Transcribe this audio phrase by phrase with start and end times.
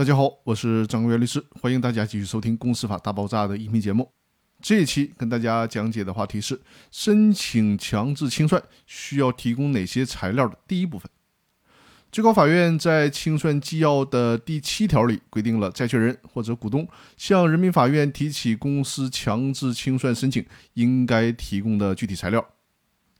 [0.00, 4.10] 大家好，我是张国元律师，欢迎大家继续收听《公司法大爆炸》的音频节目。
[4.62, 6.58] 这一期跟大家讲解的话题是
[6.90, 11.06] 申请强制清算需要提供哪些材料的第一部分。
[12.10, 16.88] 最高法院在清算纪要的第七条里规定了债权人或者股东
[17.18, 20.42] 向人民法院提起公司强制清算申请
[20.72, 22.42] 应该提供的具体材料。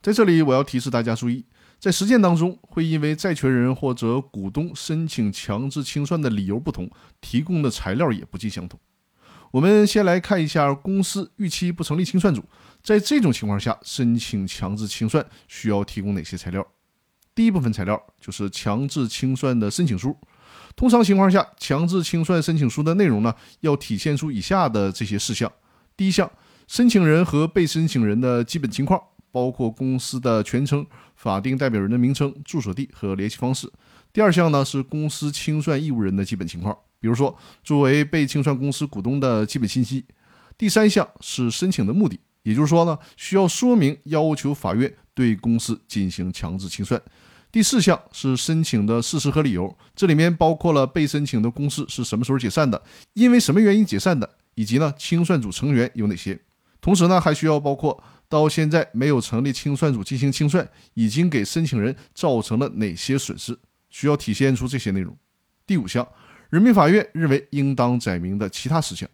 [0.00, 1.44] 在这里，我要提示大家注意，
[1.80, 6.88] 在实践当中，会因为债权人或者股东申请强制清算的理由不同，
[7.22, 8.78] 提供的材料也不尽相同。
[9.50, 12.45] 我们先来看一下公司逾期不成立清算组，
[12.82, 16.64] 在这种情况下申请强制清算需要提供哪些材料？
[17.34, 20.14] 第一部分材料就是强制清算的申请书。
[20.77, 25.50] 通常情况下，强制清算申请书的内容呢，要体现出以下的这些事项：
[25.97, 26.30] 第一项，
[26.69, 33.69] 申请人和被申请人的基本情况，包括公司的全称、法定代表人的名称、住所地和联系方式；
[34.12, 40.03] 第二项呢，是公司清算义务人的基本情况，比如说作为被清算公司股东的基本信息；
[40.59, 47.00] 第三项是申请的目的，也就是说呢，需要说明要求法院对公司进行强制清算。
[47.53, 52.81] 第四项是申请的事实和理由，这里面包括了被申请的公司是什么时候解散的，
[53.15, 56.39] 因为什么原因解散的，以及呢清算组成员有哪些。
[56.81, 63.59] 同时呢，还需要包括到现在没有成立清算组进行清算，已经给申请人造成了哪些损失，
[63.91, 65.17] 需要体现出这些内容。
[65.67, 66.06] 第五项，
[66.48, 69.09] 人民法院认为应当载明的其他事项。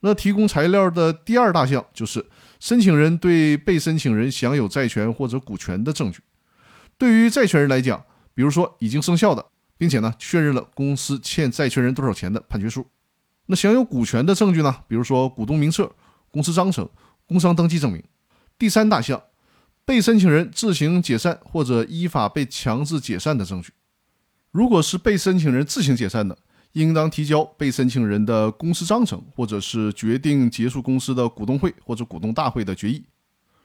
[0.00, 2.24] 那提供材料的第二大项就是
[2.60, 6.20] 申请人对被申请人享有债权或者股权的证据。
[6.96, 9.44] 对于债权人来讲，比如说已经生效的，
[9.76, 12.86] 并且呢确认了公司欠债权人多少钱的判决书。
[13.46, 14.76] 那享有股权的证据呢？
[14.86, 15.90] 比如说股东名册、
[16.30, 16.88] 公司章程、
[17.26, 18.02] 工商登记证明。
[18.58, 19.22] 第三大项，
[19.84, 23.72] 被申请人自行解散或者依法被强制解散的证据。
[24.50, 26.36] 如果是被申请人自行解散的，
[26.72, 33.04] 应当提交被申请人的公司章程，或者是决定结束公司的股东会或者股东大会的决议。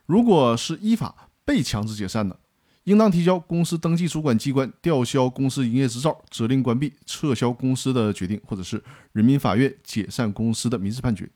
[0.06, 2.38] 如果是依法被强制解散的，
[2.84, 11.30] 应当提交公司登记主管机关吊销公司营业执照、责令关闭、撤销公司的决定，或者是人民法院解散公司的民事判决。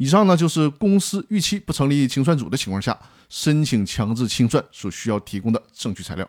[0.00, 6.26] 以上呢就是公司逾期不成立清算组的情况下，申请强制清算所需要提供的证据材料。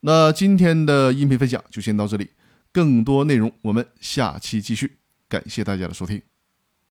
[0.00, 2.28] 那今天的音频分享就先到这里，
[2.72, 4.98] 更多内容我们下期继续。
[5.28, 6.33] 感谢大家的收听。